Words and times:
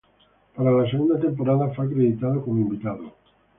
Para 0.55 0.71
la 0.71 0.89
segunda 0.89 1.19
temporada, 1.19 1.69
fue 1.75 1.85
acreditado 1.85 2.43
como 2.43 2.57
invitado. 2.61 3.13